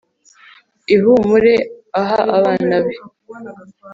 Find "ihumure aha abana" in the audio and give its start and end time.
0.95-2.75